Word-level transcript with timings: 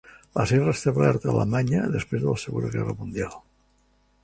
Va 0.37 0.45
ser 0.51 0.57
restablerta 0.61 1.29
a 1.29 1.35
Alemanya 1.35 1.83
després 1.97 2.25
de 2.25 2.33
la 2.33 2.41
Segona 2.47 2.73
Guerra 2.79 2.99
Mundial. 3.03 3.39